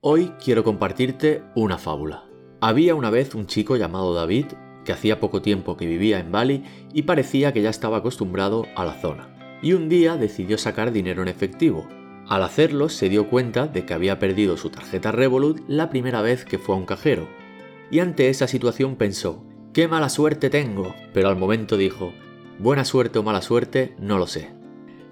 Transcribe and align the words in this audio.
Hoy 0.00 0.32
quiero 0.40 0.62
compartirte 0.62 1.42
una 1.56 1.76
fábula. 1.76 2.22
Había 2.60 2.94
una 2.94 3.10
vez 3.10 3.34
un 3.34 3.48
chico 3.48 3.74
llamado 3.74 4.14
David 4.14 4.46
que 4.84 4.92
hacía 4.92 5.18
poco 5.18 5.42
tiempo 5.42 5.76
que 5.76 5.88
vivía 5.88 6.20
en 6.20 6.30
Bali 6.30 6.62
y 6.92 7.02
parecía 7.02 7.52
que 7.52 7.62
ya 7.62 7.70
estaba 7.70 7.96
acostumbrado 7.96 8.66
a 8.76 8.84
la 8.84 8.94
zona. 8.94 9.58
Y 9.60 9.72
un 9.72 9.88
día 9.88 10.16
decidió 10.16 10.56
sacar 10.56 10.92
dinero 10.92 11.22
en 11.22 11.26
efectivo. 11.26 11.88
Al 12.28 12.44
hacerlo 12.44 12.90
se 12.90 13.08
dio 13.08 13.28
cuenta 13.28 13.66
de 13.66 13.86
que 13.86 13.92
había 13.92 14.20
perdido 14.20 14.56
su 14.56 14.70
tarjeta 14.70 15.10
Revolut 15.10 15.62
la 15.66 15.90
primera 15.90 16.22
vez 16.22 16.44
que 16.44 16.58
fue 16.58 16.76
a 16.76 16.78
un 16.78 16.86
cajero. 16.86 17.26
Y 17.90 17.98
ante 17.98 18.28
esa 18.28 18.46
situación 18.46 18.94
pensó, 18.94 19.42
¡qué 19.72 19.88
mala 19.88 20.10
suerte 20.10 20.48
tengo! 20.48 20.94
Pero 21.12 21.28
al 21.28 21.34
momento 21.34 21.76
dijo, 21.76 22.12
buena 22.60 22.84
suerte 22.84 23.18
o 23.18 23.24
mala 23.24 23.42
suerte, 23.42 23.96
no 23.98 24.18
lo 24.18 24.28
sé. 24.28 24.52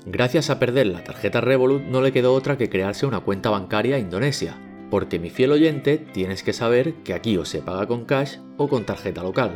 Gracias 0.05 0.49
a 0.49 0.61
perder 0.61 0.87
la 0.87 1.03
tarjeta 1.03 1.41
Revolut 1.41 1.83
no 1.83 2.03
le 2.03 2.13
quedó 2.13 2.35
otra 2.35 2.57
que 2.57 2.71
crearse 2.71 3.05
una 3.05 3.19
cuenta 3.19 3.51
bancaria 3.51 3.99
indonesia, 3.99 4.57
porque 4.91 5.19
mi 5.19 5.31
fiel 5.31 5.53
oyente 5.53 5.99
tienes 5.99 6.43
que 6.43 6.53
saber 6.53 6.95
que 7.05 7.15
aquí 7.15 7.37
o 7.37 7.45
se 7.45 7.63
paga 7.63 7.87
con 7.87 8.05
cash 8.05 8.37
o 8.57 8.69
con 8.69 8.85
tarjeta 8.85 9.23
local. 9.23 9.53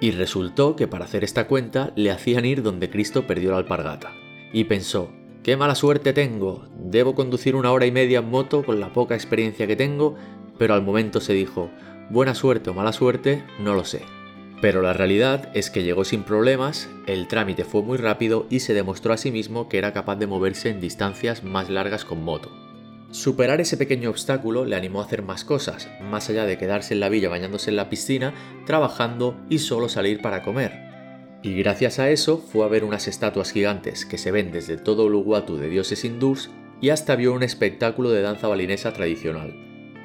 Y 0.00 0.12
resultó 0.12 0.76
que 0.76 0.88
para 0.88 1.04
hacer 1.04 1.24
esta 1.24 1.46
cuenta 1.46 1.92
le 1.96 2.10
hacían 2.10 2.44
ir 2.44 2.62
donde 2.62 2.88
Cristo 2.88 3.26
perdió 3.26 3.50
la 3.50 3.58
alpargata. 3.58 4.12
Y 4.52 4.64
pensó, 4.64 5.10
qué 5.42 5.56
mala 5.56 5.74
suerte 5.74 6.12
tengo, 6.12 6.66
debo 6.78 7.14
conducir 7.14 7.54
una 7.54 7.72
hora 7.72 7.86
y 7.86 7.92
media 7.92 8.20
en 8.20 8.30
moto 8.30 8.64
con 8.64 8.80
la 8.80 8.92
poca 8.92 9.14
experiencia 9.14 9.66
que 9.66 9.76
tengo, 9.76 10.16
pero 10.58 10.74
al 10.74 10.82
momento 10.82 11.20
se 11.20 11.34
dijo, 11.34 11.70
buena 12.08 12.34
suerte 12.34 12.70
o 12.70 12.74
mala 12.74 12.92
suerte, 12.92 13.44
no 13.58 13.74
lo 13.74 13.84
sé. 13.84 14.02
Pero 14.60 14.82
la 14.82 14.92
realidad 14.92 15.50
es 15.54 15.70
que 15.70 15.82
llegó 15.82 16.04
sin 16.04 16.22
problemas, 16.22 16.90
el 17.06 17.28
trámite 17.28 17.64
fue 17.64 17.82
muy 17.82 17.96
rápido 17.96 18.46
y 18.50 18.60
se 18.60 18.74
demostró 18.74 19.14
a 19.14 19.16
sí 19.16 19.30
mismo 19.30 19.68
que 19.68 19.78
era 19.78 19.92
capaz 19.92 20.16
de 20.16 20.26
moverse 20.26 20.68
en 20.68 20.80
distancias 20.80 21.44
más 21.44 21.70
largas 21.70 22.04
con 22.04 22.22
moto. 22.22 22.50
Superar 23.10 23.60
ese 23.60 23.76
pequeño 23.76 24.08
obstáculo 24.08 24.64
le 24.64 24.76
animó 24.76 25.00
a 25.00 25.04
hacer 25.04 25.22
más 25.22 25.44
cosas, 25.44 25.88
más 26.00 26.30
allá 26.30 26.46
de 26.46 26.58
quedarse 26.58 26.94
en 26.94 27.00
la 27.00 27.08
villa 27.08 27.28
bañándose 27.28 27.70
en 27.70 27.76
la 27.76 27.90
piscina, 27.90 28.34
trabajando 28.66 29.36
y 29.48 29.58
solo 29.58 29.88
salir 29.88 30.22
para 30.22 30.42
comer. 30.42 30.90
Y 31.42 31.54
gracias 31.54 31.98
a 31.98 32.08
eso 32.10 32.38
fue 32.38 32.64
a 32.64 32.68
ver 32.68 32.84
unas 32.84 33.08
estatuas 33.08 33.50
gigantes 33.50 34.06
que 34.06 34.16
se 34.16 34.30
ven 34.30 34.52
desde 34.52 34.76
todo 34.76 35.06
Uluwatu 35.06 35.56
de 35.56 35.68
dioses 35.68 36.04
hindús 36.04 36.50
y 36.80 36.90
hasta 36.90 37.16
vio 37.16 37.32
un 37.32 37.42
espectáculo 37.42 38.10
de 38.10 38.22
danza 38.22 38.46
balinesa 38.46 38.92
tradicional. 38.92 39.56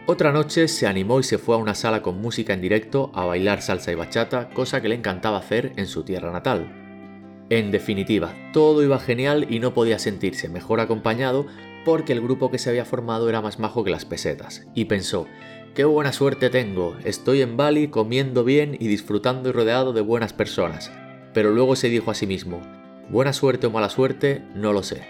Otra 0.08 0.32
noche 0.32 0.68
se 0.68 0.88
animó 0.88 1.20
y 1.20 1.24
se 1.24 1.38
fue 1.38 1.56
a 1.56 1.60
una 1.60 1.76
sala 1.76 2.02
con 2.02 2.20
música 2.20 2.54
en 2.54 2.62
directo 2.62 3.12
a 3.14 3.26
bailar 3.26 3.62
salsa 3.62 3.92
y 3.92 3.96
bachata, 3.96 4.50
cosa 4.50 4.82
que 4.82 4.90
le 4.90 4.96
encantaba 4.96 5.38
hacer 5.38 5.74
en 5.78 5.88
su 5.88 6.04
tierra 6.04 6.32
natal. 6.32 7.46
En 7.50 7.70
definitiva, 7.70 8.34
todo 8.52 8.82
iba 8.84 8.98
genial 8.98 9.46
y 9.50 9.60
no 9.60 9.76
podía 9.76 10.00
sentirse 10.00 10.50
mejor 10.50 10.80
acompañado 10.80 11.46
porque 11.86 12.12
el 12.12 12.20
grupo 12.20 12.52
que 12.52 12.58
se 12.58 12.70
había 12.70 12.84
formado 12.84 13.30
era 13.30 13.42
más 13.42 13.60
majo 13.60 13.86
que 13.86 13.92
las 13.92 14.04
pesetas, 14.04 14.68
y 14.76 14.86
pensó, 14.86 15.28
qué 15.74 15.86
buena 15.86 16.12
suerte 16.12 16.50
tengo, 16.50 16.98
estoy 17.06 17.42
en 17.42 17.56
Bali 17.56 17.88
comiendo 17.88 18.44
bien 18.44 18.76
y 18.78 18.88
disfrutando 18.88 19.48
y 19.48 19.52
rodeado 19.54 19.94
de 19.94 20.02
buenas 20.02 20.34
personas. 20.34 20.92
Pero 21.34 21.52
luego 21.52 21.78
se 21.78 21.88
dijo 21.88 22.12
a 22.12 22.16
sí 22.16 22.28
mismo, 22.28 22.62
buena 23.10 23.32
suerte 23.32 23.68
o 23.68 23.72
mala 23.72 23.90
suerte, 23.90 24.44
no 24.54 24.74
lo 24.74 24.84
sé. 24.84 25.04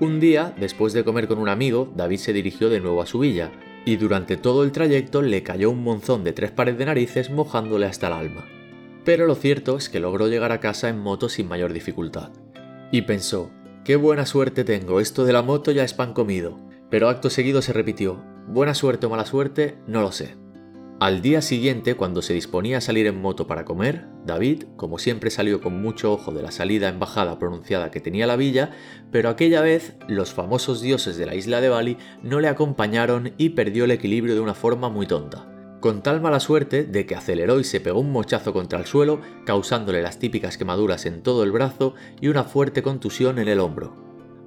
Un 0.00 0.18
día, 0.18 0.52
después 0.58 0.92
de 0.92 1.04
comer 1.04 1.28
con 1.28 1.38
un 1.38 1.48
amigo, 1.48 1.92
David 1.94 2.18
se 2.18 2.32
dirigió 2.32 2.68
de 2.68 2.80
nuevo 2.80 3.02
a 3.02 3.06
su 3.06 3.20
villa, 3.20 3.52
y 3.84 3.96
durante 3.96 4.36
todo 4.36 4.64
el 4.64 4.72
trayecto 4.72 5.22
le 5.22 5.44
cayó 5.44 5.70
un 5.70 5.84
monzón 5.84 6.24
de 6.24 6.32
tres 6.32 6.50
pares 6.50 6.76
de 6.76 6.86
narices 6.86 7.30
mojándole 7.30 7.86
hasta 7.86 8.08
el 8.08 8.14
alma 8.14 8.44
pero 9.08 9.26
lo 9.26 9.36
cierto 9.36 9.78
es 9.78 9.88
que 9.88 10.00
logró 10.00 10.28
llegar 10.28 10.52
a 10.52 10.60
casa 10.60 10.90
en 10.90 10.98
moto 10.98 11.30
sin 11.30 11.48
mayor 11.48 11.72
dificultad. 11.72 12.28
Y 12.92 13.00
pensó, 13.00 13.50
qué 13.84 13.96
buena 13.96 14.26
suerte 14.26 14.64
tengo, 14.64 15.00
esto 15.00 15.24
de 15.24 15.32
la 15.32 15.42
moto 15.42 15.70
ya 15.70 15.84
es 15.84 15.94
pan 15.94 16.12
comido. 16.12 16.58
Pero 16.90 17.08
acto 17.08 17.30
seguido 17.30 17.62
se 17.62 17.72
repitió, 17.72 18.22
buena 18.46 18.74
suerte 18.74 19.06
o 19.06 19.10
mala 19.10 19.26
suerte, 19.26 19.78
no 19.86 20.00
lo 20.00 20.12
sé. 20.12 20.36
Al 21.00 21.22
día 21.22 21.42
siguiente, 21.42 21.94
cuando 21.94 22.22
se 22.22 22.34
disponía 22.34 22.78
a 22.78 22.80
salir 22.80 23.06
en 23.06 23.20
moto 23.20 23.46
para 23.46 23.64
comer, 23.64 24.06
David, 24.26 24.64
como 24.76 24.98
siempre, 24.98 25.30
salió 25.30 25.60
con 25.60 25.80
mucho 25.80 26.12
ojo 26.12 26.32
de 26.32 26.42
la 26.42 26.50
salida 26.50 26.88
en 26.88 26.98
bajada 26.98 27.38
pronunciada 27.38 27.90
que 27.90 28.00
tenía 28.00 28.26
la 28.26 28.36
villa, 28.36 28.72
pero 29.12 29.28
aquella 29.28 29.60
vez 29.60 29.94
los 30.08 30.34
famosos 30.34 30.80
dioses 30.80 31.16
de 31.16 31.26
la 31.26 31.36
isla 31.36 31.60
de 31.60 31.68
Bali 31.68 31.98
no 32.22 32.40
le 32.40 32.48
acompañaron 32.48 33.32
y 33.38 33.50
perdió 33.50 33.84
el 33.84 33.92
equilibrio 33.92 34.34
de 34.34 34.40
una 34.40 34.54
forma 34.54 34.88
muy 34.88 35.06
tonta 35.06 35.47
con 35.80 36.02
tal 36.02 36.20
mala 36.20 36.40
suerte 36.40 36.84
de 36.84 37.06
que 37.06 37.14
aceleró 37.14 37.60
y 37.60 37.64
se 37.64 37.80
pegó 37.80 38.00
un 38.00 38.10
mochazo 38.10 38.52
contra 38.52 38.78
el 38.78 38.86
suelo, 38.86 39.20
causándole 39.46 40.02
las 40.02 40.18
típicas 40.18 40.58
quemaduras 40.58 41.06
en 41.06 41.22
todo 41.22 41.44
el 41.44 41.52
brazo 41.52 41.94
y 42.20 42.28
una 42.28 42.44
fuerte 42.44 42.82
contusión 42.82 43.38
en 43.38 43.48
el 43.48 43.60
hombro. 43.60 43.94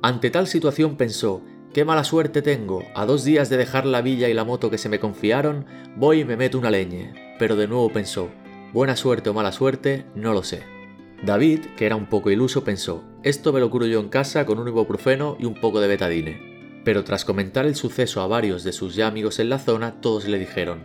Ante 0.02 0.30
tal 0.30 0.48
situación 0.48 0.98
pensó, 0.98 1.42
qué 1.74 1.86
mala 1.86 2.04
suerte 2.04 2.42
tengo, 2.42 2.84
a 2.96 3.06
dos 3.06 3.24
días 3.24 3.50
de 3.50 3.58
dejar 3.58 3.86
la 3.86 4.02
villa 4.02 4.28
y 4.30 4.34
la 4.34 4.44
moto 4.44 4.70
que 4.70 4.78
se 4.78 4.90
me 4.90 5.00
confiaron, 5.00 5.66
voy 5.96 6.22
y 6.22 6.26
me 6.26 6.38
meto 6.38 6.58
una 6.58 6.72
leñe. 6.72 7.14
Pero 7.40 7.56
de 7.56 7.68
nuevo 7.68 7.92
pensó, 7.92 8.30
buena 8.74 8.96
suerte 8.96 9.30
o 9.30 9.34
mala 9.34 9.52
suerte, 9.52 10.06
no 10.16 10.34
lo 10.34 10.44
sé. 10.44 10.64
David, 11.24 11.62
que 11.78 11.86
era 11.86 11.96
un 11.96 12.08
poco 12.08 12.32
iluso, 12.32 12.64
pensó, 12.64 13.04
esto 13.24 13.54
me 13.54 13.60
lo 13.60 13.70
curo 13.70 13.86
yo 13.86 14.00
en 14.00 14.10
casa 14.10 14.46
con 14.46 14.58
un 14.60 14.68
ibuprofeno 14.68 15.38
y 15.40 15.46
un 15.46 15.54
poco 15.54 15.80
de 15.80 15.88
betadine. 15.88 16.82
Pero 16.84 17.04
tras 17.04 17.26
comentar 17.26 17.68
el 17.68 17.76
suceso 17.76 18.22
a 18.22 18.28
varios 18.28 18.64
de 18.64 18.74
sus 18.74 18.96
ya 18.96 19.06
amigos 19.06 19.40
en 19.40 19.50
la 19.50 19.60
zona, 19.60 20.02
todos 20.02 20.28
le 20.28 20.40
dijeron, 20.40 20.84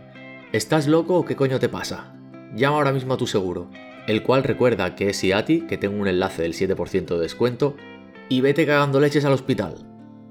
¿Estás 0.53 0.87
loco 0.87 1.15
o 1.15 1.25
qué 1.25 1.35
coño 1.35 1.59
te 1.59 1.67
pasa? 1.67 2.15
Llama 2.55 2.77
ahora 2.77 2.93
mismo 2.93 3.13
a 3.13 3.17
tu 3.17 3.27
seguro, 3.27 3.69
el 4.07 4.23
cual 4.23 4.45
recuerda 4.45 4.95
que 4.95 5.09
es 5.09 5.21
IATI, 5.21 5.67
que 5.67 5.77
tengo 5.77 5.99
un 5.99 6.07
enlace 6.07 6.41
del 6.41 6.53
7% 6.53 7.05
de 7.05 7.19
descuento, 7.19 7.75
y 8.29 8.39
vete 8.39 8.65
cagando 8.65 9.01
leches 9.01 9.25
al 9.25 9.33
hospital. 9.33 9.75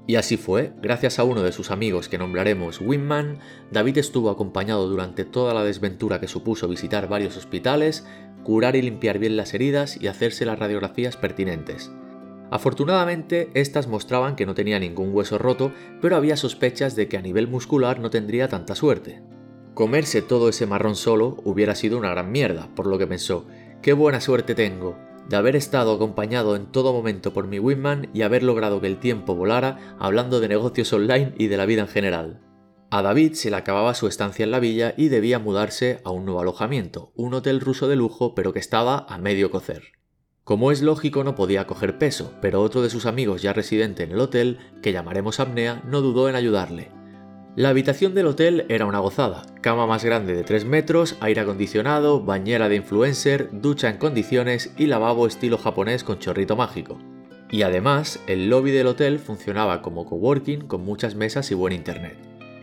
Y 0.07 0.15
así 0.15 0.35
fue, 0.35 0.73
gracias 0.81 1.19
a 1.19 1.23
uno 1.23 1.43
de 1.43 1.51
sus 1.51 1.69
amigos 1.69 2.09
que 2.09 2.17
nombraremos 2.17 2.81
Winman, 2.81 3.37
David 3.69 3.99
estuvo 3.99 4.31
acompañado 4.31 4.87
durante 4.89 5.23
toda 5.23 5.53
la 5.53 5.63
desventura 5.63 6.19
que 6.19 6.27
supuso 6.27 6.67
visitar 6.67 7.07
varios 7.07 7.37
hospitales, 7.37 8.03
curar 8.43 8.75
y 8.75 8.81
limpiar 8.81 9.19
bien 9.19 9.37
las 9.37 9.53
heridas 9.53 10.01
y 10.01 10.07
hacerse 10.07 10.45
las 10.45 10.57
radiografías 10.57 11.15
pertinentes. 11.15 11.91
Afortunadamente, 12.49 13.51
estas 13.53 13.87
mostraban 13.87 14.35
que 14.35 14.47
no 14.47 14.55
tenía 14.55 14.79
ningún 14.79 15.13
hueso 15.13 15.37
roto, 15.37 15.73
pero 16.01 16.15
había 16.15 16.37
sospechas 16.37 16.95
de 16.95 17.07
que 17.07 17.17
a 17.17 17.21
nivel 17.21 17.47
muscular 17.47 17.99
no 17.99 18.09
tendría 18.09 18.47
tanta 18.47 18.73
suerte. 18.73 19.21
Comerse 19.77 20.23
todo 20.23 20.49
ese 20.49 20.65
marrón 20.65 20.95
solo 20.95 21.37
hubiera 21.43 21.75
sido 21.75 21.99
una 21.99 22.09
gran 22.09 22.31
mierda, 22.31 22.67
por 22.73 22.87
lo 22.87 22.97
que 22.97 23.05
pensó, 23.05 23.45
qué 23.83 23.93
buena 23.93 24.19
suerte 24.21 24.55
tengo 24.55 24.97
de 25.29 25.35
haber 25.35 25.55
estado 25.55 25.93
acompañado 25.93 26.55
en 26.55 26.65
todo 26.71 26.93
momento 26.93 27.31
por 27.31 27.45
mi 27.45 27.59
Winman 27.59 28.09
y 28.11 28.23
haber 28.23 28.41
logrado 28.41 28.81
que 28.81 28.87
el 28.87 28.99
tiempo 28.99 29.35
volara 29.35 29.95
hablando 29.99 30.39
de 30.39 30.47
negocios 30.47 30.91
online 30.93 31.35
y 31.37 31.45
de 31.45 31.57
la 31.57 31.67
vida 31.67 31.81
en 31.83 31.89
general. 31.89 32.41
A 32.89 33.03
David 33.03 33.33
se 33.33 33.51
le 33.51 33.57
acababa 33.57 33.93
su 33.93 34.07
estancia 34.07 34.45
en 34.45 34.49
la 34.49 34.59
villa 34.59 34.95
y 34.97 35.09
debía 35.09 35.37
mudarse 35.37 36.01
a 36.03 36.09
un 36.09 36.25
nuevo 36.25 36.41
alojamiento, 36.41 37.11
un 37.13 37.35
hotel 37.35 37.59
ruso 37.59 37.87
de 37.87 37.97
lujo 37.97 38.33
pero 38.33 38.53
que 38.53 38.59
estaba 38.59 39.05
a 39.07 39.19
medio 39.19 39.51
cocer. 39.51 39.83
Como 40.43 40.71
es 40.71 40.81
lógico 40.81 41.23
no 41.23 41.35
podía 41.35 41.67
coger 41.67 41.99
peso, 41.99 42.33
pero 42.41 42.63
otro 42.63 42.81
de 42.81 42.89
sus 42.89 43.05
amigos 43.05 43.43
ya 43.43 43.53
residente 43.53 44.01
en 44.01 44.13
el 44.13 44.21
hotel, 44.21 44.57
que 44.81 44.91
llamaremos 44.91 45.39
Apnea, 45.39 45.83
no 45.85 46.01
dudó 46.01 46.29
en 46.29 46.35
ayudarle. 46.35 46.96
La 47.57 47.69
habitación 47.69 48.13
del 48.13 48.27
hotel 48.27 48.67
era 48.69 48.85
una 48.85 48.99
gozada, 48.99 49.41
cama 49.61 49.87
más 49.87 50.05
grande 50.05 50.35
de 50.35 50.43
3 50.43 50.65
metros, 50.65 51.17
aire 51.21 51.41
acondicionado, 51.41 52.21
bañera 52.21 52.69
de 52.69 52.75
influencer, 52.75 53.49
ducha 53.51 53.89
en 53.89 53.97
condiciones 53.97 54.71
y 54.77 54.85
lavabo 54.85 55.25
estilo 55.25 55.57
japonés 55.57 56.03
con 56.03 56.19
chorrito 56.19 56.55
mágico. 56.55 56.99
Y 57.49 57.63
además, 57.63 58.19
el 58.27 58.51
lobby 58.51 58.69
del 58.69 58.85
hotel 58.85 59.17
funcionaba 59.17 59.81
como 59.81 60.05
coworking 60.05 60.67
con 60.67 60.85
muchas 60.85 61.15
mesas 61.15 61.49
y 61.49 61.55
buen 61.55 61.73
internet. 61.73 62.15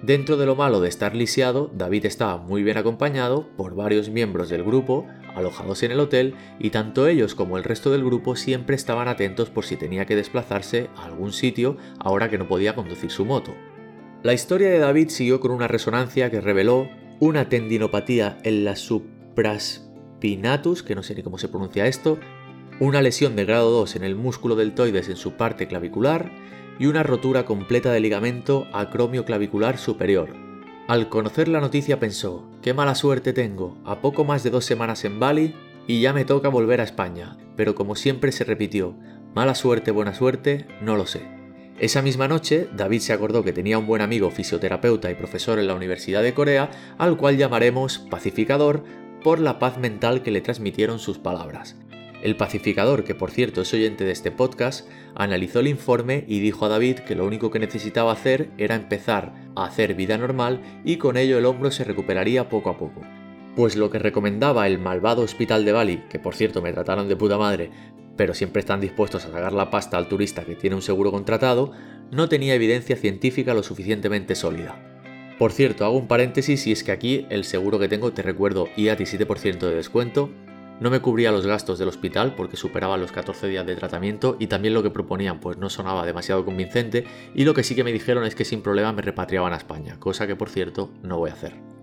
Dentro 0.03 0.37
de 0.37 0.47
lo 0.47 0.55
malo 0.55 0.81
de 0.81 0.91
estar 0.91 1.17
lisiado, 1.17 1.73
David 1.75 2.07
estaba 2.07 2.37
muy 2.37 2.63
bien 2.63 2.77
acompañado 2.77 3.49
por 3.57 3.75
varios 3.75 4.11
miembros 4.11 4.49
del 4.49 4.63
grupo 4.63 5.09
alojados 5.35 5.83
en 5.83 5.91
el 5.91 5.99
hotel 5.99 6.37
y 6.61 6.71
tanto 6.71 7.09
ellos 7.09 7.35
como 7.35 7.59
el 7.59 7.65
resto 7.65 7.91
del 7.91 8.05
grupo 8.05 8.37
siempre 8.37 8.77
estaban 8.77 9.09
atentos 9.09 9.51
por 9.51 9.65
si 9.65 9.77
tenía 9.77 10.07
que 10.07 10.15
desplazarse 10.15 10.89
a 10.95 11.07
algún 11.07 11.33
sitio 11.33 11.79
ahora 11.99 12.31
que 12.31 12.39
no 12.39 12.47
podía 12.47 12.77
conducir 12.77 13.11
su 13.11 13.25
moto. 13.25 13.57
La 14.25 14.33
historia 14.33 14.71
de 14.71 14.79
David 14.79 15.11
siguió 15.11 15.39
con 15.39 15.51
una 15.51 15.69
resonancia 15.69 16.31
que 16.31 16.41
reveló 16.41 16.89
una 17.21 17.51
tendinopatía 17.51 18.39
en 18.43 18.65
la 18.65 18.75
supraspinatus, 18.75 20.83
que 20.83 20.95
no 20.95 21.03
sé 21.03 21.15
ni 21.15 21.23
cómo 21.23 21.37
se 21.37 21.49
pronuncia 21.49 21.87
esto, 21.87 22.19
una 22.81 23.03
lesión 23.03 23.37
de 23.37 23.45
grado 23.45 23.71
2 23.71 23.97
en 23.97 24.05
el 24.05 24.17
músculo 24.17 24.57
deltoides 24.57 25.11
en 25.11 25.17
su 25.17 25.35
parte 25.35 25.69
clavicular 25.69 26.33
y 26.79 26.87
una 26.87 27.03
rotura 27.03 27.45
completa 27.45 27.93
del 27.93 28.05
ligamento 28.05 28.67
acromioclavicular 28.73 29.77
superior. 29.77 30.31
Al 30.89 31.11
conocer 31.11 31.49
la 31.49 31.61
noticia 31.61 32.01
pensó, 32.01 32.49
qué 32.63 32.73
mala 32.73 32.95
suerte 32.95 33.35
tengo, 33.35 33.77
a 33.85 34.01
poco 34.01 34.25
más 34.25 34.43
de 34.43 34.49
dos 34.49 34.65
semanas 34.65 35.05
en 35.05 35.21
Bali 35.21 35.55
y 35.87 36.01
ya 36.01 36.15
me 36.15 36.25
toca 36.25 36.49
volver 36.49 36.81
a 36.81 36.85
España, 36.85 37.37
pero 37.57 37.75
como 37.75 37.95
siempre 37.95 38.33
se 38.33 38.45
repitió, 38.45 38.97
mala 39.35 39.55
suerte, 39.55 39.91
buena 39.91 40.15
suerte, 40.15 40.67
no 40.81 40.97
lo 40.97 41.05
sé. 41.05 41.44
Esa 41.79 42.03
misma 42.03 42.29
noche, 42.29 42.69
David 42.73 43.01
se 43.01 43.13
acordó 43.13 43.43
que 43.43 43.53
tenía 43.53 43.79
un 43.79 43.87
buen 43.87 44.01
amigo 44.01 44.31
fisioterapeuta 44.31 45.11
y 45.11 45.17
profesor 45.17 45.59
en 45.59 45.67
la 45.67 45.75
Universidad 45.75 46.23
de 46.23 46.33
Corea, 46.33 46.71
al 46.99 47.17
cual 47.17 47.37
llamaremos 47.37 47.99
pacificador 47.99 48.85
por 49.25 49.41
la 49.41 49.59
paz 49.59 49.79
mental 49.79 50.23
que 50.23 50.31
le 50.31 50.41
transmitieron 50.41 51.01
sus 51.01 51.19
palabras. 51.19 51.77
El 52.23 52.37
pacificador, 52.37 53.03
que 53.03 53.17
por 53.17 53.33
cierto 53.33 53.63
es 53.63 53.75
oyente 53.75 54.05
de 54.05 54.13
este 54.13 54.31
podcast, 54.31 54.89
analizó 55.17 55.61
el 55.61 55.67
informe 55.67 56.25
y 56.29 56.39
dijo 56.39 56.65
a 56.65 56.69
David 56.69 57.01
que 57.01 57.17
lo 57.17 57.27
único 57.27 57.51
que 57.51 57.59
necesitaba 57.59 58.13
hacer 58.13 58.51
era 58.57 58.77
empezar 58.77 59.35
a 59.57 59.65
hacer 59.65 59.95
vida 59.95 60.17
normal 60.17 60.63
y 60.85 60.97
con 60.97 61.17
ello 61.17 61.39
el 61.39 61.45
hombro 61.45 61.73
se 61.73 61.85
recuperaría 61.85 62.49
poco 62.49 62.71
a 62.71 62.79
poco. 62.79 63.03
Pues 63.57 63.77
lo 63.77 63.91
que 63.91 63.99
recomendaba 63.99 64.67
el 64.67 64.79
malvado 64.79 65.23
hospital 65.23 65.65
de 65.65 65.73
Bali, 65.73 66.05
que 66.09 66.19
por 66.19 66.35
cierto 66.35 66.63
me 66.63 66.73
trataron 66.73 67.09
de 67.09 67.17
puta 67.17 67.37
madre, 67.37 67.71
pero 68.17 68.35
siempre 68.35 68.61
están 68.61 68.81
dispuestos 68.81 69.25
a 69.25 69.31
sacar 69.31 69.53
la 69.53 69.71
pasta 69.71 69.97
al 69.97 70.09
turista 70.09 70.45
que 70.45 70.55
tiene 70.55 70.77
un 70.77 70.83
seguro 70.83 71.11
contratado, 71.11 71.73
no 72.11 72.29
tenía 72.29 72.55
evidencia 72.55 72.97
científica 72.97 73.55
lo 73.55 73.63
suficientemente 73.63 74.35
sólida. 74.35 74.77
Por 75.39 75.53
cierto, 75.53 75.85
hago 75.85 75.99
un 75.99 76.07
paréntesis 76.07 76.67
y 76.67 76.73
es 76.73 76.85
que 76.85 76.93
aquí 76.93 77.27
el 77.29 77.45
seguro 77.45 77.79
que 77.79 77.89
tengo, 77.89 78.13
te 78.13 78.23
recuerdo, 78.23 78.69
IATI 78.77 79.05
7% 79.05 79.59
de 79.59 79.75
descuento, 79.75 80.31
no 80.81 80.91
me 80.91 81.01
cubría 81.01 81.33
los 81.33 81.47
gastos 81.47 81.79
del 81.79 81.89
hospital 81.89 82.35
porque 82.37 82.57
superaba 82.57 82.97
los 82.97 83.13
14 83.13 83.49
días 83.49 83.67
de 83.67 83.77
tratamiento 83.77 84.37
y 84.39 84.49
también 84.49 84.75
lo 84.75 84.83
que 84.83 84.91
proponían 84.91 85.41
pues 85.41 85.57
no 85.57 85.71
sonaba 85.71 86.05
demasiado 86.05 86.45
convincente 86.45 87.05
y 87.35 87.45
lo 87.45 87.55
que 87.55 87.63
sí 87.63 87.75
que 87.75 87.85
me 87.85 87.93
dijeron 87.93 88.25
es 88.25 88.35
que 88.35 88.45
sin 88.45 88.63
problema 88.63 88.93
me 88.93 89.03
repatriaban 89.03 89.53
a 89.53 89.57
España, 89.57 89.99
cosa 89.99 90.27
que 90.27 90.37
por 90.37 90.51
cierto 90.51 90.91
no 91.03 91.19
voy 91.19 91.31
a 91.31 91.35
hacer. 91.35 91.74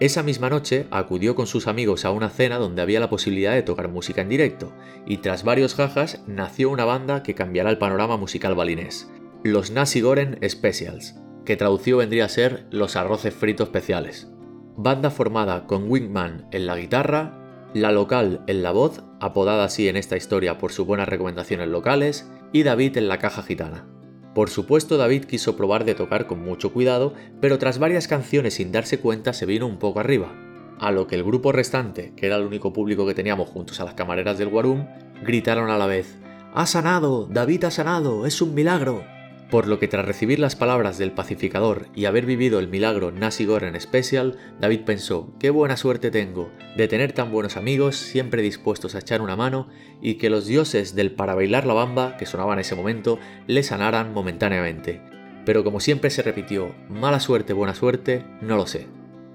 Esa 0.00 0.22
misma 0.22 0.48
noche 0.48 0.86
acudió 0.92 1.34
con 1.34 1.48
sus 1.48 1.66
amigos 1.66 2.04
a 2.04 2.12
una 2.12 2.30
cena 2.30 2.58
donde 2.58 2.82
había 2.82 3.00
la 3.00 3.10
posibilidad 3.10 3.52
de 3.52 3.62
tocar 3.62 3.88
música 3.88 4.22
en 4.22 4.28
directo 4.28 4.72
y 5.06 5.16
tras 5.16 5.42
varios 5.42 5.74
jajas 5.74 6.22
nació 6.28 6.70
una 6.70 6.84
banda 6.84 7.24
que 7.24 7.34
cambiará 7.34 7.70
el 7.70 7.78
panorama 7.78 8.16
musical 8.16 8.54
balinés, 8.54 9.10
los 9.42 9.72
Nasi 9.72 10.00
Goren 10.00 10.38
Specials, 10.48 11.16
que 11.44 11.56
traducido 11.56 11.98
vendría 11.98 12.26
a 12.26 12.28
ser 12.28 12.66
los 12.70 12.94
arroces 12.94 13.34
fritos 13.34 13.68
especiales. 13.68 14.30
Banda 14.76 15.10
formada 15.10 15.66
con 15.66 15.90
Wingman 15.90 16.46
en 16.52 16.66
la 16.66 16.76
guitarra, 16.76 17.68
la 17.74 17.90
local 17.90 18.44
en 18.46 18.62
la 18.62 18.70
voz, 18.70 19.02
apodada 19.18 19.64
así 19.64 19.88
en 19.88 19.96
esta 19.96 20.16
historia 20.16 20.58
por 20.58 20.70
sus 20.70 20.86
buenas 20.86 21.08
recomendaciones 21.08 21.66
locales, 21.66 22.30
y 22.52 22.62
David 22.62 22.98
en 22.98 23.08
la 23.08 23.18
caja 23.18 23.42
gitana. 23.42 23.97
Por 24.38 24.50
supuesto 24.50 24.98
David 24.98 25.24
quiso 25.24 25.56
probar 25.56 25.84
de 25.84 25.96
tocar 25.96 26.28
con 26.28 26.40
mucho 26.44 26.72
cuidado, 26.72 27.12
pero 27.40 27.58
tras 27.58 27.80
varias 27.80 28.06
canciones 28.06 28.54
sin 28.54 28.70
darse 28.70 29.00
cuenta 29.00 29.32
se 29.32 29.46
vino 29.46 29.66
un 29.66 29.80
poco 29.80 29.98
arriba, 29.98 30.32
a 30.78 30.92
lo 30.92 31.08
que 31.08 31.16
el 31.16 31.24
grupo 31.24 31.50
restante, 31.50 32.12
que 32.14 32.26
era 32.26 32.36
el 32.36 32.46
único 32.46 32.72
público 32.72 33.04
que 33.04 33.14
teníamos 33.14 33.48
juntos 33.48 33.80
a 33.80 33.84
las 33.84 33.94
camareras 33.94 34.38
del 34.38 34.46
Warum, 34.46 34.86
gritaron 35.24 35.70
a 35.70 35.76
la 35.76 35.86
vez, 35.86 36.18
¡Ha 36.54 36.66
sanado! 36.66 37.26
¡David 37.26 37.64
ha 37.64 37.72
sanado! 37.72 38.26
¡Es 38.26 38.40
un 38.40 38.54
milagro! 38.54 39.02
Por 39.50 39.66
lo 39.66 39.78
que 39.78 39.88
tras 39.88 40.04
recibir 40.04 40.38
las 40.38 40.56
palabras 40.56 40.98
del 40.98 41.12
pacificador 41.12 41.86
y 41.94 42.04
haber 42.04 42.26
vivido 42.26 42.58
el 42.58 42.68
milagro 42.68 43.12
Nasi 43.12 43.46
Goren 43.46 43.80
Special, 43.80 44.36
David 44.60 44.80
pensó, 44.84 45.32
qué 45.40 45.48
buena 45.48 45.78
suerte 45.78 46.10
tengo 46.10 46.50
de 46.76 46.86
tener 46.86 47.12
tan 47.12 47.32
buenos 47.32 47.56
amigos 47.56 47.96
siempre 47.96 48.42
dispuestos 48.42 48.94
a 48.94 48.98
echar 48.98 49.22
una 49.22 49.36
mano 49.36 49.68
y 50.02 50.16
que 50.16 50.28
los 50.28 50.46
dioses 50.46 50.94
del 50.94 51.12
para 51.12 51.34
bailar 51.34 51.66
la 51.66 51.72
bamba, 51.72 52.18
que 52.18 52.26
sonaba 52.26 52.52
en 52.52 52.58
ese 52.58 52.74
momento, 52.74 53.18
le 53.46 53.62
sanaran 53.62 54.12
momentáneamente. 54.12 55.00
Pero 55.46 55.64
como 55.64 55.80
siempre 55.80 56.10
se 56.10 56.20
repitió, 56.20 56.74
mala 56.90 57.18
suerte, 57.18 57.54
buena 57.54 57.74
suerte, 57.74 58.26
no 58.42 58.56
lo 58.56 58.66
sé. 58.66 58.86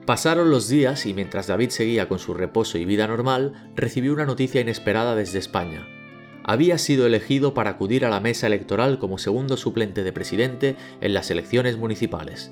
Pasaron 0.06 0.52
los 0.52 0.68
días 0.68 1.08
y 1.08 1.16
mientras 1.16 1.48
David 1.48 1.70
seguía 1.70 2.08
con 2.08 2.20
su 2.20 2.36
reposo 2.36 2.78
y 2.78 2.86
vida 2.86 3.08
normal, 3.08 3.72
recibió 3.76 4.14
una 4.14 4.28
noticia 4.28 4.62
inesperada 4.62 5.16
desde 5.16 5.40
España 5.40 5.88
había 6.44 6.78
sido 6.78 7.06
elegido 7.06 7.54
para 7.54 7.72
acudir 7.72 8.06
a 8.06 8.10
la 8.10 8.20
mesa 8.20 8.48
electoral 8.48 9.00
como 9.00 9.18
segundo 9.18 9.58
suplente 9.58 10.04
de 10.04 10.12
presidente 10.12 10.76
en 11.02 11.14
las 11.14 11.32
elecciones 11.32 11.78
municipales. 11.78 12.52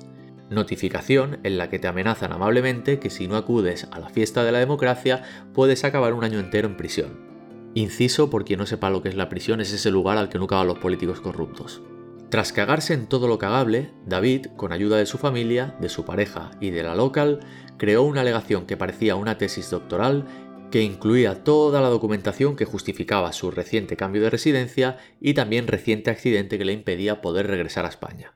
Notificación 0.50 1.38
en 1.44 1.56
la 1.56 1.70
que 1.70 1.78
te 1.78 1.88
amenazan 1.88 2.32
amablemente 2.32 2.98
que 2.98 3.10
si 3.10 3.26
no 3.26 3.36
acudes 3.36 3.88
a 3.90 3.98
la 3.98 4.10
fiesta 4.10 4.44
de 4.44 4.52
la 4.52 4.58
democracia 4.58 5.22
puedes 5.54 5.84
acabar 5.84 6.12
un 6.12 6.24
año 6.24 6.40
entero 6.40 6.68
en 6.68 6.76
prisión. 6.76 7.32
Inciso, 7.74 8.28
por 8.28 8.44
quien 8.44 8.58
no 8.58 8.66
sepa 8.66 8.90
lo 8.90 9.02
que 9.02 9.08
es 9.08 9.14
la 9.14 9.30
prisión, 9.30 9.62
es 9.62 9.72
ese 9.72 9.90
lugar 9.90 10.18
al 10.18 10.28
que 10.28 10.38
nunca 10.38 10.56
van 10.56 10.66
los 10.66 10.78
políticos 10.78 11.22
corruptos. 11.22 11.80
Tras 12.28 12.52
cagarse 12.52 12.94
en 12.94 13.06
todo 13.06 13.28
lo 13.28 13.38
cagable, 13.38 13.92
David, 14.06 14.46
con 14.56 14.72
ayuda 14.72 14.96
de 14.96 15.06
su 15.06 15.18
familia, 15.18 15.74
de 15.80 15.88
su 15.88 16.04
pareja 16.04 16.50
y 16.60 16.70
de 16.70 16.82
la 16.82 16.94
local, 16.94 17.40
creó 17.76 18.02
una 18.04 18.22
alegación 18.22 18.66
que 18.66 18.76
parecía 18.76 19.16
una 19.16 19.38
tesis 19.38 19.70
doctoral 19.70 20.26
que 20.72 20.82
incluía 20.82 21.44
toda 21.44 21.82
la 21.82 21.90
documentación 21.90 22.56
que 22.56 22.64
justificaba 22.64 23.34
su 23.34 23.50
reciente 23.50 23.94
cambio 23.94 24.22
de 24.22 24.30
residencia 24.30 24.96
y 25.20 25.34
también 25.34 25.68
reciente 25.68 26.10
accidente 26.10 26.56
que 26.56 26.64
le 26.64 26.72
impedía 26.72 27.20
poder 27.20 27.46
regresar 27.46 27.84
a 27.84 27.90
España. 27.90 28.34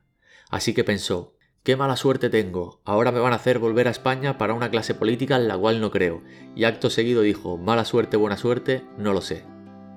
Así 0.51 0.75
que 0.75 0.85
pensó, 0.85 1.35
qué 1.63 1.77
mala 1.77 1.97
suerte 1.97 2.29
tengo, 2.29 2.83
ahora 2.85 3.11
me 3.11 3.21
van 3.21 3.33
a 3.33 3.37
hacer 3.37 3.59
volver 3.59 3.89
a 3.89 3.91
España 3.91 4.37
para 4.37 4.53
una 4.53 4.71
clase 4.71 4.95
política 4.95 5.37
en 5.37 5.49
la 5.49 5.57
cual 5.57 5.81
no 5.81 5.91
creo, 5.91 6.23
y 6.55 6.65
acto 6.65 6.91
seguido 6.91 7.23
dijo, 7.23 7.57
mala 7.57 7.87
suerte, 7.87 8.19
buena 8.19 8.37
suerte, 8.37 8.85
no 8.99 9.15
lo 9.15 9.23
sé. 9.23 9.45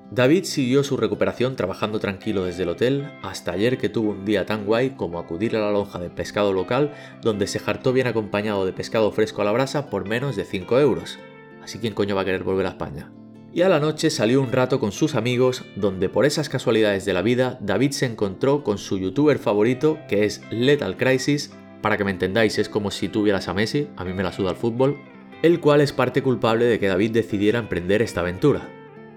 David 0.10 0.46
siguió 0.46 0.86
su 0.86 0.96
recuperación 0.96 1.58
trabajando 1.58 2.00
tranquilo 2.00 2.46
desde 2.46 2.64
el 2.64 2.70
hotel 2.70 3.12
hasta 3.22 3.52
ayer 3.52 3.78
que 3.78 3.90
tuvo 3.90 4.12
un 4.12 4.24
día 4.24 4.46
tan 4.46 4.66
guay 4.66 4.92
como 4.92 5.20
acudir 5.20 5.58
a 5.58 5.60
la 5.60 5.72
lonja 5.72 6.00
de 6.00 6.10
pescado 6.10 6.54
local 6.54 6.96
donde 7.22 7.48
se 7.48 7.60
jartó 7.60 7.92
bien 7.94 8.08
acompañado 8.08 8.66
de 8.66 8.74
pescado 8.74 9.12
fresco 9.12 9.42
a 9.42 9.46
la 9.46 9.52
brasa 9.52 9.90
por 9.92 10.08
menos 10.08 10.36
de 10.36 10.46
5 10.46 10.80
euros 10.80 11.20
así 11.64 11.80
quién 11.80 11.94
coño 11.94 12.16
va 12.16 12.22
a 12.22 12.26
querer 12.26 12.44
volver 12.44 12.66
a 12.66 12.70
España. 12.70 13.12
Y 13.52 13.64
a 13.64 13.70
la 13.70 13.80
noche 13.80 14.12
salió 14.12 14.42
un 14.42 14.52
rato 14.52 14.80
con 14.80 14.92
sus 14.92 15.16
amigos, 15.16 15.66
donde 15.76 16.08
por 16.08 16.26
esas 16.26 16.50
casualidades 16.50 17.06
de 17.06 17.14
la 17.14 17.24
vida, 17.24 17.58
David 17.62 17.92
se 17.92 18.06
encontró 18.06 18.64
con 18.64 18.78
su 18.78 19.00
youtuber 19.00 19.40
favorito, 19.40 19.98
que 20.08 20.26
es 20.26 20.42
Lethal 20.52 20.98
Crisis, 20.98 21.52
para 21.82 21.98
que 21.98 22.04
me 22.04 22.12
entendáis, 22.12 22.60
es 22.60 22.70
como 22.70 22.92
si 22.92 23.10
tuvieras 23.10 23.48
a 23.48 23.54
Messi, 23.54 23.88
a 23.96 24.06
mí 24.06 24.14
me 24.14 24.24
la 24.24 24.32
suda 24.32 24.52
el 24.52 24.56
fútbol, 24.56 25.00
el 25.42 25.60
cual 25.60 25.82
es 25.82 25.94
parte 25.94 26.22
culpable 26.22 26.66
de 26.66 26.78
que 26.80 26.88
David 26.88 27.12
decidiera 27.12 27.58
emprender 27.58 28.02
esta 28.02 28.22
aventura. 28.22 28.70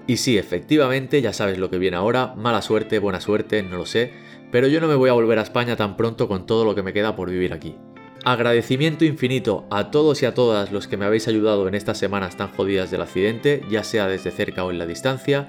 Y 0.06 0.16
sí, 0.16 0.38
efectivamente, 0.38 1.20
ya 1.20 1.32
sabes 1.32 1.58
lo 1.58 1.70
que 1.70 1.78
viene 1.78 1.96
ahora, 1.96 2.34
mala 2.36 2.62
suerte, 2.62 2.98
buena 2.98 3.20
suerte, 3.20 3.62
no 3.62 3.76
lo 3.76 3.86
sé, 3.86 4.12
pero 4.50 4.66
yo 4.66 4.80
no 4.80 4.88
me 4.88 4.94
voy 4.94 5.10
a 5.10 5.14
volver 5.14 5.38
a 5.38 5.42
España 5.42 5.76
tan 5.76 5.96
pronto 5.96 6.26
con 6.26 6.46
todo 6.46 6.64
lo 6.64 6.74
que 6.74 6.82
me 6.82 6.92
queda 6.92 7.16
por 7.16 7.30
vivir 7.30 7.52
aquí. 7.52 7.76
Agradecimiento 8.24 9.04
infinito 9.04 9.66
a 9.68 9.90
todos 9.90 10.22
y 10.22 10.26
a 10.26 10.34
todas 10.34 10.70
los 10.70 10.86
que 10.86 10.96
me 10.96 11.04
habéis 11.04 11.26
ayudado 11.26 11.66
en 11.66 11.74
estas 11.74 11.98
semanas 11.98 12.36
tan 12.36 12.52
jodidas 12.52 12.88
del 12.92 13.02
accidente, 13.02 13.62
ya 13.68 13.82
sea 13.82 14.06
desde 14.06 14.30
cerca 14.30 14.64
o 14.64 14.70
en 14.70 14.78
la 14.78 14.86
distancia. 14.86 15.48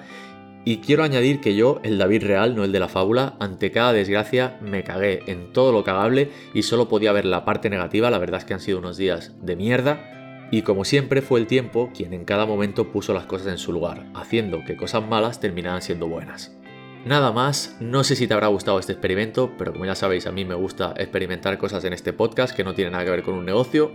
Y 0.65 0.77
quiero 0.77 1.03
añadir 1.03 1.39
que 1.39 1.53
yo, 1.55 1.79
el 1.83 1.99
David 1.99 2.23
real, 2.23 2.55
no 2.55 2.63
el 2.63 2.71
de 2.71 2.79
la 2.79 2.87
fábula, 2.87 3.35
ante 3.39 3.69
cada 3.69 3.93
desgracia 3.93 4.57
me 4.59 4.83
cagué 4.83 5.21
en 5.27 5.53
todo 5.53 5.71
lo 5.71 5.83
cagable 5.83 6.31
y 6.55 6.63
solo 6.63 6.89
podía 6.89 7.11
ver 7.11 7.25
la 7.25 7.45
parte 7.45 7.69
negativa, 7.69 8.09
la 8.09 8.17
verdad 8.17 8.39
es 8.39 8.45
que 8.45 8.55
han 8.55 8.59
sido 8.59 8.79
unos 8.79 8.97
días 8.97 9.33
de 9.39 9.55
mierda. 9.55 10.47
Y 10.49 10.63
como 10.63 10.83
siempre 10.83 11.21
fue 11.21 11.39
el 11.39 11.45
tiempo 11.45 11.91
quien 11.95 12.11
en 12.11 12.25
cada 12.25 12.47
momento 12.47 12.91
puso 12.91 13.13
las 13.13 13.27
cosas 13.27 13.49
en 13.49 13.59
su 13.59 13.71
lugar, 13.71 14.07
haciendo 14.15 14.63
que 14.65 14.77
cosas 14.77 15.07
malas 15.07 15.39
terminaran 15.39 15.83
siendo 15.83 16.07
buenas. 16.07 16.57
Nada 17.05 17.33
más, 17.33 17.75
no 17.81 18.05
sé 18.05 18.15
si 18.15 18.27
te 18.27 18.33
habrá 18.33 18.47
gustado 18.47 18.79
este 18.79 18.94
experimento, 18.94 19.51
pero 19.57 19.73
como 19.73 19.85
ya 19.85 19.94
sabéis, 19.94 20.25
a 20.25 20.31
mí 20.31 20.45
me 20.45 20.55
gusta 20.55 20.94
experimentar 20.97 21.57
cosas 21.57 21.83
en 21.83 21.91
este 21.91 22.13
podcast 22.13 22.55
que 22.55 22.63
no 22.63 22.73
tienen 22.73 22.94
nada 22.94 23.03
que 23.03 23.11
ver 23.11 23.23
con 23.23 23.35
un 23.35 23.45
negocio. 23.45 23.91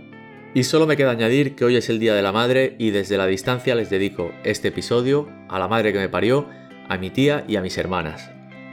Y 0.53 0.63
solo 0.63 0.85
me 0.85 0.95
queda 0.95 1.11
añadir 1.11 1.55
que 1.55 1.65
hoy 1.65 1.75
es 1.75 1.89
el 1.89 1.99
Día 1.99 2.13
de 2.13 2.21
la 2.21 2.31
Madre 2.31 2.75
y 2.77 2.91
desde 2.91 3.17
la 3.17 3.25
distancia 3.25 3.73
les 3.73 3.89
dedico 3.89 4.31
este 4.43 4.67
episodio 4.67 5.27
a 5.47 5.57
la 5.57 5.67
madre 5.67 5.91
que 5.91 5.99
me 5.99 6.09
parió, 6.09 6.47
a 6.87 6.97
mi 6.97 7.09
tía 7.09 7.45
y 7.47 7.55
a 7.55 7.61
mis 7.61 7.79
hermanas. 7.79 8.29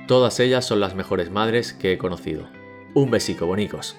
Todas 0.06 0.38
ellas 0.38 0.66
son 0.66 0.80
las 0.80 0.94
mejores 0.94 1.30
madres 1.30 1.72
que 1.72 1.92
he 1.92 1.98
conocido. 1.98 2.46
Un 2.94 3.10
besico, 3.10 3.46
bonicos. 3.46 3.96